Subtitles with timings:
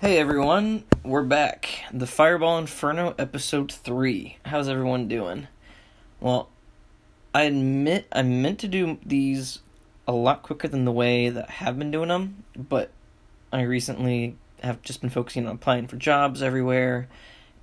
[0.00, 1.68] Hey everyone, we're back.
[1.92, 4.36] The Fireball Inferno episode 3.
[4.44, 5.48] How's everyone doing?
[6.20, 6.50] Well,
[7.34, 9.58] I admit I meant to do these
[10.06, 12.92] a lot quicker than the way that I have been doing them, but
[13.52, 17.08] I recently have just been focusing on applying for jobs everywhere,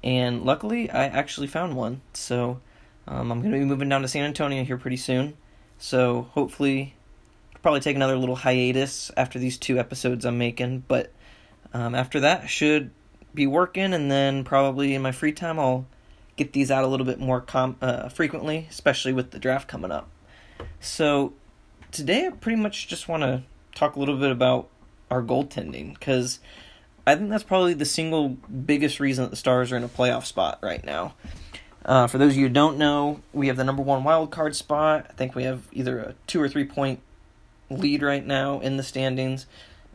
[0.04, 2.02] and luckily I actually found one.
[2.11, 2.59] So
[3.07, 5.38] um, I'm going to be moving down to San Antonio here pretty soon.
[5.77, 6.95] So hopefully,
[7.61, 11.13] probably take another little hiatus after these two episodes I'm making, but
[11.76, 12.92] um, after that, should
[13.34, 15.86] be working, and then probably in my free time, I'll
[16.38, 19.92] get these out a little bit more com- uh, frequently, especially with the draft coming
[19.92, 20.07] up.
[20.80, 21.33] So
[21.92, 23.43] today, I pretty much just want to
[23.74, 24.69] talk a little bit about
[25.11, 26.39] our goaltending because
[27.06, 30.24] I think that's probably the single biggest reason that the Stars are in a playoff
[30.24, 31.16] spot right now.
[31.83, 34.55] Uh, for those of you who don't know, we have the number one wild card
[34.55, 35.08] spot.
[35.09, 37.02] I think we have either a two or three point
[37.69, 39.45] lead right now in the standings.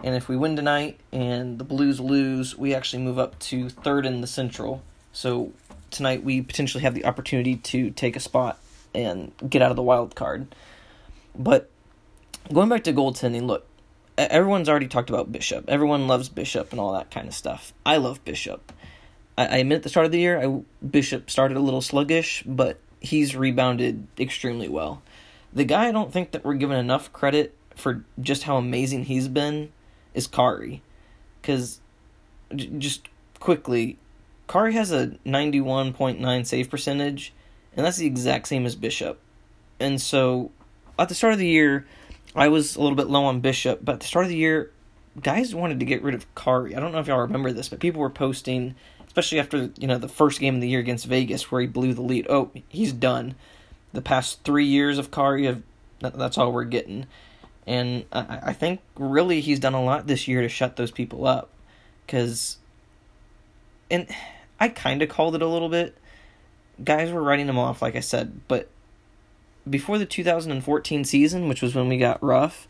[0.02, 4.06] And if we win tonight and the Blues lose, we actually move up to third
[4.06, 4.82] in the Central.
[5.12, 5.52] So
[5.90, 8.58] tonight we potentially have the opportunity to take a spot
[8.94, 10.54] and get out of the wild card.
[11.38, 11.70] But
[12.52, 13.66] going back to goaltending, look,
[14.16, 15.66] everyone's already talked about Bishop.
[15.68, 17.72] Everyone loves Bishop and all that kind of stuff.
[17.84, 18.72] I love Bishop.
[19.36, 22.42] I, I admit at the start of the year, I, Bishop started a little sluggish,
[22.46, 25.02] but he's rebounded extremely well.
[25.52, 29.28] The guy I don't think that we're given enough credit for just how amazing he's
[29.28, 29.70] been
[30.14, 30.82] is Kari.
[31.40, 31.80] Because,
[32.54, 33.08] j- just
[33.38, 33.98] quickly,
[34.48, 37.32] Kari has a 91.9 save percentage,
[37.76, 39.18] and that's the exact same as Bishop.
[39.78, 40.50] And so,
[40.98, 41.86] at the start of the year,
[42.34, 44.70] I was a little bit low on Bishop, but at the start of the year,
[45.20, 46.76] guys wanted to get rid of Kari.
[46.76, 48.74] I don't know if y'all remember this, but people were posting,
[49.06, 51.94] especially after you know the first game of the year against Vegas, where he blew
[51.94, 52.26] the lead.
[52.28, 53.34] Oh, he's done.
[53.92, 55.62] The past three years of Kari, have,
[55.98, 57.06] that's all we're getting.
[57.66, 61.26] And I, I think really he's done a lot this year to shut those people
[61.26, 61.50] up.
[62.06, 62.58] Because,
[63.90, 64.08] and
[64.58, 65.96] I kind of called it a little bit.
[66.82, 68.68] Guys were writing him off, like I said, but
[69.68, 72.66] before the 2014 season, which was when we got Ruff,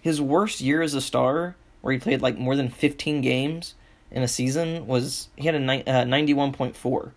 [0.00, 3.74] his worst year as a star, where he played like more than 15 games
[4.10, 7.12] in a season, was he had a ni- uh, 91.4.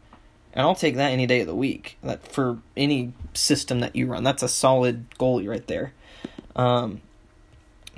[0.53, 1.97] And I'll take that any day of the week.
[2.01, 5.93] That for any system that you run, that's a solid goalie right there.
[6.55, 7.01] Um,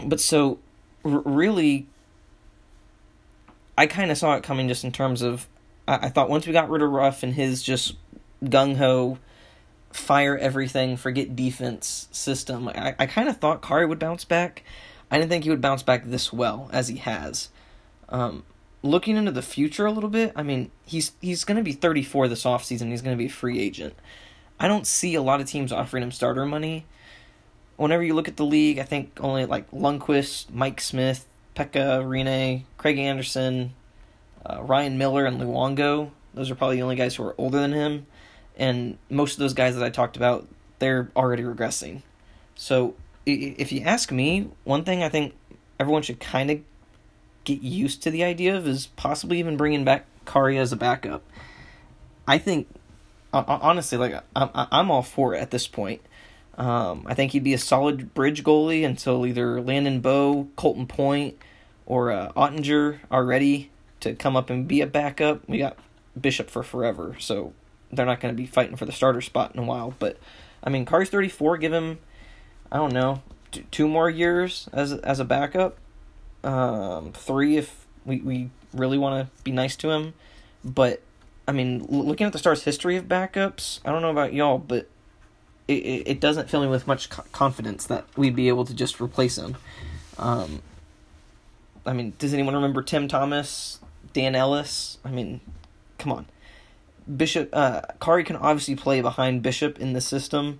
[0.03, 0.59] but so
[1.03, 1.87] r- really
[3.77, 5.47] i kind of saw it coming just in terms of
[5.87, 7.95] I-, I thought once we got rid of Ruff and his just
[8.43, 9.17] gung-ho
[9.91, 14.63] fire everything forget defense system i, I kind of thought kari would bounce back.
[15.09, 17.47] I didn't think he would bounce back this well as he has.
[18.09, 18.43] Um,
[18.83, 22.27] looking into the future a little bit i mean he's he's going to be 34
[22.27, 23.95] this offseason he's going to be a free agent.
[24.59, 26.85] I don't see a lot of teams offering him starter money
[27.77, 32.63] whenever you look at the league, I think only like Lundqvist, Mike Smith, Pekka Rinne,
[32.77, 33.73] Craig Anderson,
[34.45, 36.11] uh, Ryan Miller, and Luongo.
[36.33, 38.05] Those are probably the only guys who are older than him.
[38.57, 40.47] And most of those guys that I talked about,
[40.79, 42.01] they're already regressing.
[42.55, 42.95] So
[43.25, 45.35] if you ask me, one thing I think
[45.79, 46.59] everyone should kind of
[47.43, 51.23] get used to the idea of is possibly even bringing back Kari as a backup.
[52.27, 52.67] I think,
[53.33, 56.01] honestly, like I'm all for it at this point.
[56.57, 61.37] Um, I think he'd be a solid bridge goalie until either Landon Bow, Colton Point,
[61.85, 63.69] or uh, Oettinger are ready
[63.99, 65.47] to come up and be a backup.
[65.47, 65.77] We got
[66.19, 67.53] Bishop for forever, so
[67.91, 69.93] they're not going to be fighting for the starter spot in a while.
[69.99, 70.17] But
[70.63, 71.57] I mean, Kari's 34.
[71.57, 71.99] Give him,
[72.71, 73.21] I don't know,
[73.71, 75.77] two more years as as a backup.
[76.43, 80.13] Um, three if we we really want to be nice to him.
[80.65, 81.01] But
[81.47, 84.89] I mean, looking at the Stars' history of backups, I don't know about y'all, but
[85.67, 85.73] it,
[86.07, 89.57] it doesn't fill me with much confidence that we'd be able to just replace him.
[90.17, 90.61] Um,
[91.85, 93.79] I mean, does anyone remember Tim Thomas,
[94.13, 94.97] Dan Ellis?
[95.03, 95.41] I mean,
[95.97, 96.25] come on.
[97.15, 100.59] Bishop, uh, Kari can obviously play behind Bishop in the system.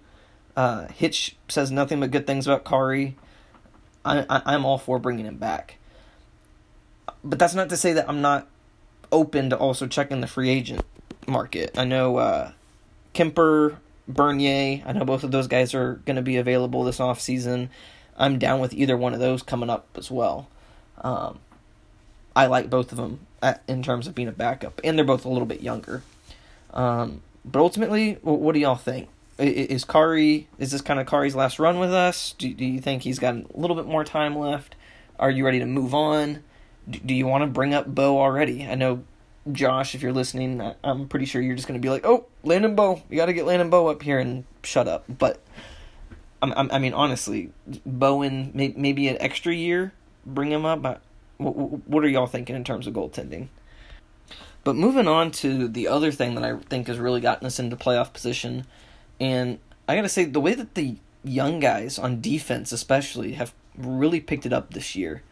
[0.55, 3.15] Uh, Hitch says nothing but good things about Kari.
[4.05, 5.77] I, I, I'm all for bringing him back.
[7.23, 8.47] But that's not to say that I'm not
[9.11, 10.85] open to also checking the free agent
[11.27, 11.77] market.
[11.77, 12.51] I know uh,
[13.13, 13.77] Kuemper
[14.07, 14.83] Bernier.
[14.85, 17.69] I know both of those guys are going to be available this off season.
[18.17, 20.47] I'm down with either one of those coming up as well.
[21.01, 21.39] Um,
[22.35, 25.25] I like both of them at, in terms of being a backup, and they're both
[25.25, 26.03] a little bit younger.
[26.73, 29.09] Um, but ultimately, what do y'all think?
[29.37, 32.33] Is Kari is this kind of Kari's last run with us?
[32.37, 34.75] Do, do you think he's got a little bit more time left?
[35.19, 36.43] Are you ready to move on?
[36.89, 38.65] Do, do you want to bring up Bow already?
[38.65, 39.03] I know
[39.51, 42.75] Josh, if you're listening, I'm pretty sure you're just going to be like, "Oh, Landon
[42.75, 45.41] Bow, you got to get Landon Bow up here and shut up." But
[46.41, 47.51] I'm, i mean, honestly,
[47.85, 49.93] Bowen may, maybe an extra year,
[50.25, 51.01] bring him up.
[51.37, 51.51] What,
[51.87, 53.47] what are y'all thinking in terms of goaltending?
[54.63, 57.75] But moving on to the other thing that I think has really gotten us into
[57.75, 58.65] playoff position,
[59.19, 64.19] and I gotta say the way that the young guys on defense, especially, have really
[64.19, 65.23] picked it up this year.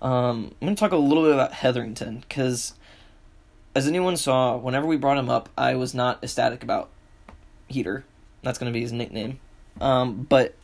[0.00, 2.74] Um, I'm gonna talk a little bit about Heatherington because,
[3.76, 6.88] as anyone saw, whenever we brought him up, I was not ecstatic about
[7.68, 8.06] Heater.
[8.42, 9.38] That's gonna be his nickname.
[9.82, 10.54] Um, but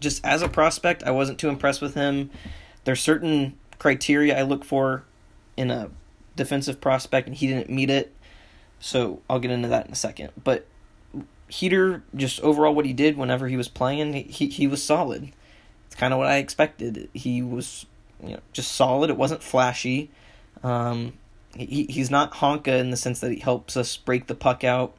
[0.00, 2.30] just as a prospect, I wasn't too impressed with him.
[2.84, 5.02] There's certain criteria I look for
[5.56, 5.90] in a
[6.36, 8.14] defensive prospect, and he didn't meet it.
[8.78, 10.30] So I'll get into that in a second.
[10.42, 10.66] But
[11.48, 15.32] Heater, just overall, what he did whenever he was playing, he he was solid.
[15.86, 17.08] It's kind of what I expected.
[17.12, 17.84] He was,
[18.22, 19.10] you know, just solid.
[19.10, 20.08] It wasn't flashy.
[20.62, 21.14] Um,
[21.56, 24.94] he he's not Honka in the sense that he helps us break the puck out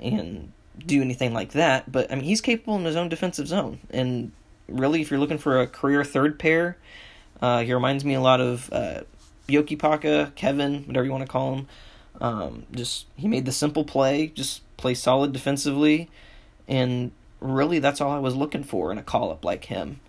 [0.00, 1.90] and do anything like that.
[1.90, 3.80] But I mean, he's capable in his own defensive zone.
[3.90, 4.32] And
[4.68, 6.76] really, if you're looking for a career third pair,
[7.40, 9.02] uh, he reminds me a lot of uh,
[9.48, 11.66] Jokipakka, Kevin, whatever you want to call him.
[12.20, 16.08] Um, just he made the simple play, just play solid defensively,
[16.68, 20.00] and really that's all I was looking for in a call up like him.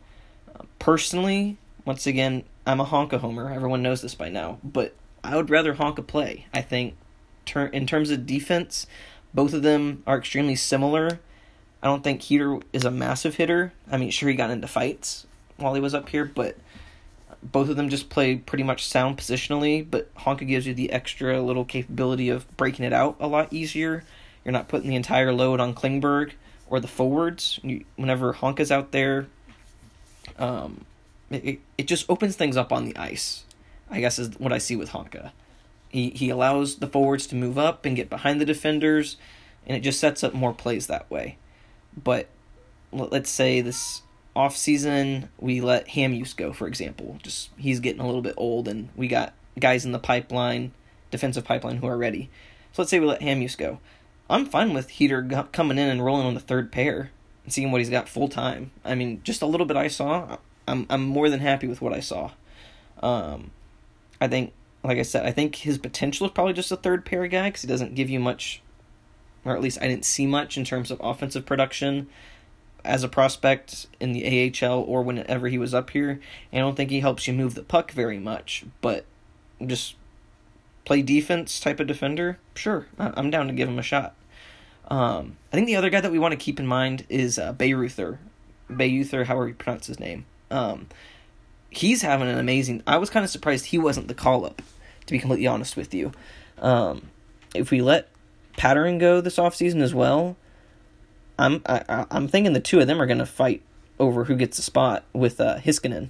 [0.53, 3.51] Uh, personally, once again, I'm a Honka homer.
[3.51, 4.95] Everyone knows this by now, but
[5.25, 6.47] I would rather Honka play.
[6.53, 6.95] I think
[7.45, 8.87] ter- in terms of defense,
[9.33, 11.19] both of them are extremely similar.
[11.83, 13.73] I don't think Heater is a massive hitter.
[13.91, 15.27] I mean, sure he got into fights
[15.57, 16.57] while he was up here, but
[17.43, 19.85] both of them just play pretty much sound positionally.
[19.89, 24.03] But Honka gives you the extra little capability of breaking it out a lot easier.
[24.43, 26.31] You're not putting the entire load on Klingberg
[26.69, 27.59] or the forwards.
[27.63, 29.27] You, whenever Honka's out there,
[30.37, 30.85] um,
[31.29, 33.43] it, it just opens things up on the ice.
[33.89, 35.31] I guess is what I see with Honka.
[35.89, 39.17] He he allows the forwards to move up and get behind the defenders,
[39.65, 41.37] and it just sets up more plays that way.
[42.01, 42.27] But
[42.91, 44.01] let's say this
[44.35, 47.17] off season we let Hamhuis go, for example.
[47.23, 50.73] Just he's getting a little bit old, and we got guys in the pipeline,
[51.11, 52.29] defensive pipeline, who are ready.
[52.73, 53.79] So let's say we let Hamhuis go.
[54.29, 57.11] I'm fine with Heater coming in and rolling on the third pair
[57.43, 58.71] and seeing what he's got full time.
[58.83, 60.37] I mean, just a little bit I saw,
[60.67, 62.31] I'm I'm more than happy with what I saw.
[63.01, 63.51] Um,
[64.25, 67.27] I think like I said, I think his potential is probably just a third pair
[67.27, 68.61] guy because he doesn't give you much,
[69.43, 72.07] or at least I didn't see much in terms of offensive production
[72.83, 76.19] as a prospect in the AHL or whenever he was up here.
[76.51, 79.05] And I don't think he helps you move the puck very much, but
[79.65, 79.95] just
[80.85, 84.13] play defense type of defender, sure, I'm down to give him a shot.
[84.87, 87.53] Um, I think the other guy that we want to keep in mind is uh,
[87.53, 88.19] Bayreuther,
[88.69, 90.25] Bayreuther, however you pronounce his name.
[90.51, 90.87] Um,
[91.69, 92.83] he's having an amazing.
[92.87, 94.61] I was kind of surprised he wasn't the call up
[95.05, 96.11] to be completely honest with you.
[96.59, 97.09] Um,
[97.53, 98.09] if we let
[98.57, 100.35] Pateryn go this offseason as well,
[101.37, 103.61] I'm I, I'm thinking the two of them are going to fight
[103.99, 106.09] over who gets the spot with uh, Heiskanen.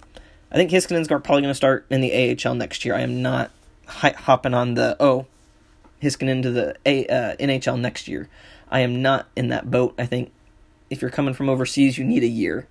[0.52, 2.96] I think Heiskanen's probably going to start in the AHL next year.
[2.96, 3.52] I am not
[3.88, 5.26] hopping on the oh
[6.02, 8.30] Heiskanen to the A, uh, NHL next year.
[8.70, 9.96] I am not in that boat.
[9.98, 10.32] I think
[10.90, 12.68] if you're coming from overseas, you need a year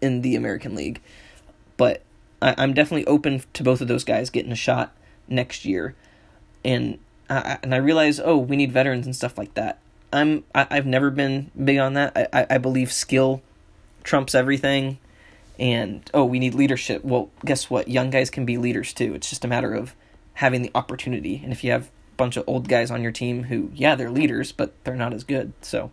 [0.00, 1.00] in the American League.
[1.76, 2.02] But
[2.40, 4.94] I, I'm definitely open to both of those guys getting a shot
[5.28, 5.94] next year,
[6.64, 6.98] and
[7.28, 9.78] I, and I realize oh we need veterans and stuff like that.
[10.12, 12.12] I'm I, I've never been big on that.
[12.16, 13.42] I, I, I believe skill
[14.04, 14.98] trumps everything,
[15.58, 17.04] and oh we need leadership.
[17.04, 17.88] Well, guess what?
[17.88, 19.14] Young guys can be leaders too.
[19.14, 19.94] It's just a matter of
[20.34, 21.40] having the opportunity.
[21.42, 24.10] And if you have a bunch of old guys on your team who yeah they're
[24.10, 25.90] leaders but they're not as good, so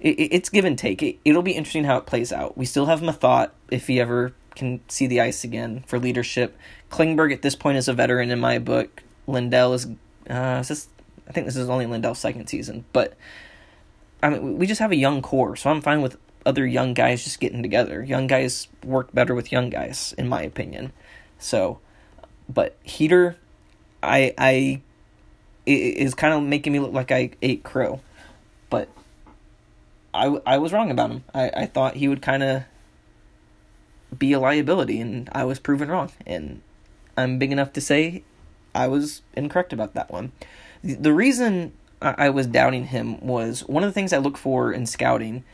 [0.00, 1.02] it, it's give and take.
[1.02, 2.56] It, it'll be interesting how it plays out.
[2.56, 6.56] We still have Methot if he ever can see the ice again for leadership.
[6.90, 9.02] Klingberg at this point is a veteran in my book.
[9.26, 9.86] Lindell is,
[10.28, 10.88] uh, is this,
[11.28, 13.16] I think this is only Lindell's second season, but
[14.22, 16.16] I mean, we just have a young core, so I'm fine with
[16.46, 18.02] other young guys just getting together.
[18.02, 20.92] Young guys work better with young guys, in my opinion.
[21.38, 21.80] So,
[22.48, 23.36] but Heater,
[24.02, 24.82] I, I,
[25.66, 28.00] is kind of making me look like I ate crow,
[28.70, 28.88] but
[30.14, 31.24] I, I was wrong about him.
[31.34, 32.64] I, I thought he would kind of
[34.16, 36.10] be a liability, and I was proven wrong.
[36.26, 36.62] And
[37.16, 38.24] I'm big enough to say
[38.74, 40.32] I was incorrect about that one.
[40.82, 44.86] The reason I was doubting him was one of the things I look for in
[44.86, 45.44] scouting,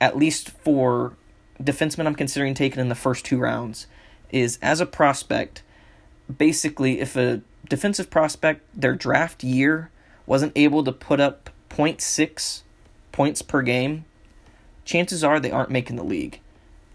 [0.00, 1.14] at least for
[1.62, 3.86] defensemen I'm considering taking in the first two rounds,
[4.30, 5.62] is as a prospect,
[6.36, 9.90] basically, if a defensive prospect, their draft year,
[10.26, 12.62] wasn't able to put up 0.6
[13.12, 14.04] points per game,
[14.84, 16.40] chances are they aren't making the league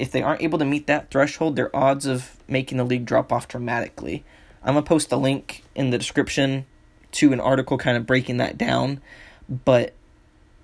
[0.03, 3.31] if they aren't able to meet that threshold, their odds of making the league drop
[3.31, 4.25] off dramatically.
[4.62, 6.65] I'm going to post a link in the description
[7.13, 9.00] to an article kind of breaking that down.
[9.48, 9.93] But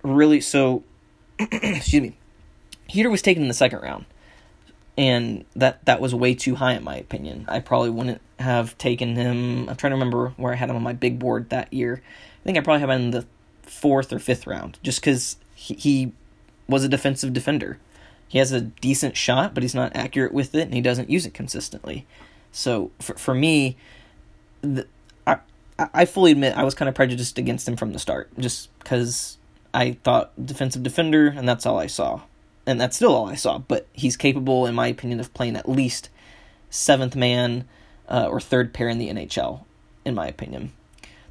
[0.04, 0.84] really, so,
[1.40, 2.18] excuse me,
[2.88, 4.06] Heater was taken in the second round.
[4.98, 7.46] and that that was way too high in my opinion.
[7.48, 9.70] I probably wouldn't have taken him.
[9.70, 12.02] I'm trying to remember where I had him on my big board that year.
[12.04, 13.26] I think I probably have him in the
[13.64, 16.12] fourth or fifth round, just because he, he
[16.68, 17.80] was a defensive defender.
[18.30, 21.26] He has a decent shot, but he's not accurate with it, and he doesn't use
[21.26, 22.08] it consistently.
[22.54, 23.76] So for for me,
[24.62, 24.88] the,
[25.28, 25.40] I
[25.78, 29.38] I fully admit I was kind of prejudiced against him from the start, just because
[29.74, 32.22] I thought defensive defender, and that's all I saw
[32.70, 33.58] and that's still all I saw.
[33.58, 36.10] But he's capable, in my opinion, of playing at least
[36.70, 37.68] seventh man
[38.08, 39.62] uh, or third pair in the NHL,
[40.06, 40.74] in my opinion.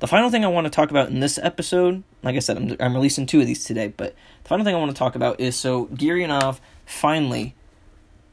[0.00, 2.76] The final thing I want to talk about in this episode, like I said, I'm,
[2.80, 5.40] I'm releasing two of these today, but the final thing I want to talk about
[5.40, 7.54] is so Gurianov finally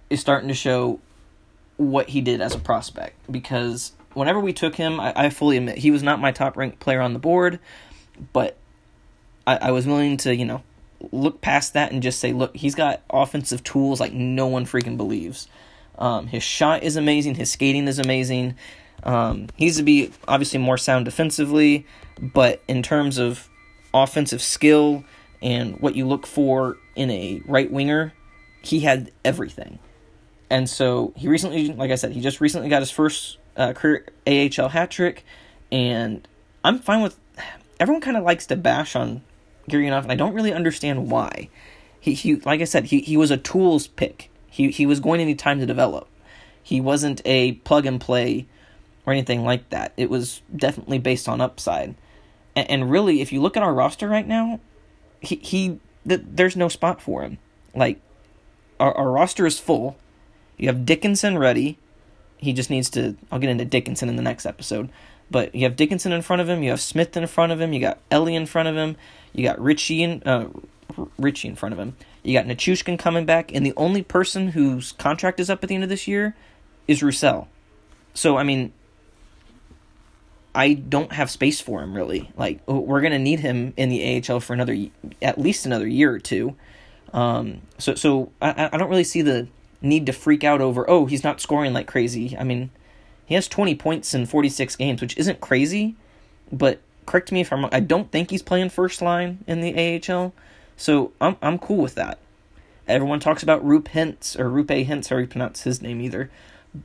[0.09, 0.99] is starting to show
[1.77, 5.77] what he did as a prospect because whenever we took him, I, I fully admit
[5.79, 7.59] he was not my top ranked player on the board,
[8.33, 8.55] but
[9.45, 10.63] I, I was willing to, you know,
[11.11, 14.97] look past that and just say, look, he's got offensive tools like no one freaking
[14.97, 15.47] believes.
[15.97, 17.35] Um, his shot is amazing.
[17.35, 18.55] His skating is amazing.
[19.03, 21.85] Um, he needs to be obviously more sound defensively,
[22.19, 23.49] but in terms of
[23.93, 25.03] offensive skill
[25.41, 28.13] and what you look for in a right winger,
[28.65, 29.79] he had everything.
[30.49, 34.05] And so he recently, like I said, he just recently got his first uh, career
[34.27, 35.25] AHL hat trick,
[35.71, 36.27] and
[36.63, 37.17] I'm fine with.
[37.79, 39.21] Everyone kind of likes to bash on
[39.69, 41.49] Gurianov, and I don't really understand why.
[41.99, 44.29] He, he like I said, he, he was a tools pick.
[44.49, 46.07] He he was going to need time to develop.
[46.61, 48.47] He wasn't a plug and play
[49.05, 49.93] or anything like that.
[49.97, 51.95] It was definitely based on upside.
[52.55, 54.59] And, and really, if you look at our roster right now,
[55.21, 57.37] he he th- there's no spot for him.
[57.73, 57.99] Like
[58.79, 59.97] our, our roster is full.
[60.57, 61.77] You have Dickinson ready.
[62.37, 63.15] He just needs to.
[63.31, 64.89] I'll get into Dickinson in the next episode.
[65.31, 66.61] But you have Dickinson in front of him.
[66.61, 67.73] You have Smith in front of him.
[67.73, 68.95] You got Elie in front of him.
[69.33, 70.49] You got Ritchie in uh,
[71.17, 71.95] Ritchie in front of him.
[72.23, 75.75] You got Nichushkin coming back, and the only person whose contract is up at the
[75.75, 76.35] end of this year
[76.87, 77.47] is Roussel.
[78.13, 78.71] So I mean,
[80.53, 82.31] I don't have space for him really.
[82.37, 84.77] Like we're gonna need him in the AHL for another,
[85.21, 86.55] at least another year or two.
[87.13, 89.47] Um, so so I I don't really see the
[89.81, 90.89] need to freak out over.
[90.89, 92.35] Oh, he's not scoring like crazy.
[92.37, 92.71] I mean,
[93.25, 95.95] he has twenty points in forty six games, which isn't crazy,
[96.51, 97.69] but correct me if I'm wrong.
[97.71, 100.33] I don't think he's playing first line in the AHL,
[100.77, 102.19] so I'm I'm cool with that.
[102.87, 106.29] Everyone talks about Rupe Hintz or Roope Hintz, how you pronounce his name either,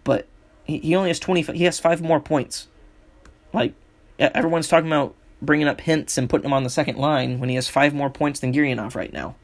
[0.04, 0.26] but
[0.64, 1.42] he, he only has twenty.
[1.42, 2.68] He has five more points.
[3.52, 3.74] Like
[4.18, 7.54] everyone's talking about bringing up Hintz and putting him on the second line when he
[7.54, 9.34] has five more points than Gurianov right now.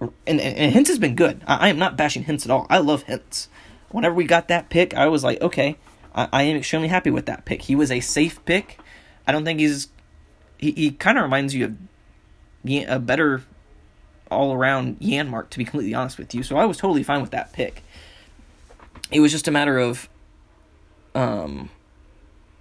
[0.00, 1.42] And, and, and has been good.
[1.46, 2.66] I, I, am not bashing Hintz at all.
[2.70, 3.48] I love Hintz.
[3.90, 5.76] Whenever we got that pick, I was like, okay,
[6.14, 7.62] I, I am extremely happy with that pick.
[7.62, 8.78] He was a safe pick
[9.30, 9.86] I don't think he's.
[10.58, 11.76] He, he kind of reminds you of
[12.66, 13.44] a better
[14.28, 16.42] all around Janmark, to be completely honest with you.
[16.42, 17.84] So I was totally fine with that pick.
[19.12, 20.08] It was just a matter of.
[21.14, 21.70] Um,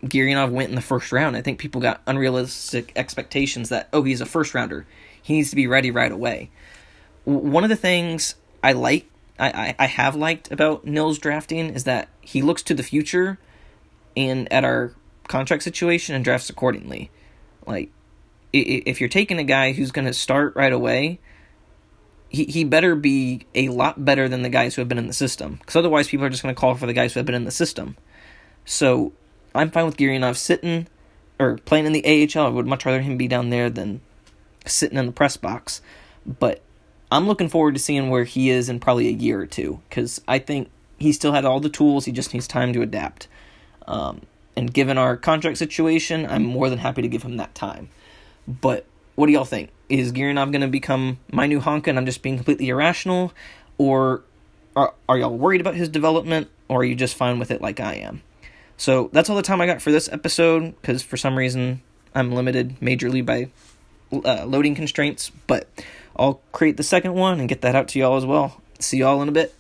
[0.04, 1.36] Gurianov went in the first round.
[1.36, 4.86] I think people got unrealistic expectations that, oh, he's a first rounder.
[5.22, 6.52] He needs to be ready right away.
[7.26, 9.06] One of the things I like,
[9.38, 13.38] I, I, I have liked about Nill's drafting is that he looks to the future
[14.18, 14.94] and at our
[15.28, 17.12] contract situation and drafts accordingly.
[17.66, 17.90] Like,
[18.52, 21.20] if you're taking a guy who's going to start right away,
[22.30, 25.14] he, he better be a lot better than the guys who have been in the
[25.14, 25.58] system.
[25.60, 27.46] Because otherwise, people are just going to call for the guys who have been in
[27.46, 27.96] the system.
[28.66, 29.14] So,
[29.54, 30.88] I'm fine with Gurianov sitting
[31.40, 32.46] or playing in the AHL.
[32.46, 34.02] I would much rather him be down there than
[34.66, 35.82] sitting in the press box.
[36.26, 36.62] But
[37.12, 39.82] I'm looking forward to seeing where he is in probably a year or two.
[39.90, 42.06] Because I think he still had all the tools.
[42.06, 43.28] He just needs time to adapt.
[43.88, 44.22] Um,
[44.56, 47.90] and given our contract situation, I'm more than happy to give him that time.
[48.48, 48.86] But
[49.16, 49.72] what do y'all think?
[49.90, 53.34] Is Gurianov going to become my new Honka and I'm just being completely irrational?
[53.78, 54.24] Or
[54.76, 56.50] are, are y'all worried about his development?
[56.68, 58.22] Or are you just fine with it like I am?
[58.78, 61.82] So that's all the time I got for this episode because for some reason
[62.16, 63.50] I'm limited majorly by
[64.12, 65.32] uh, loading constraints.
[65.48, 65.68] But
[66.20, 68.62] I'll create the second one and get that out to y'all as well.
[68.80, 69.56] See y'all in a bit.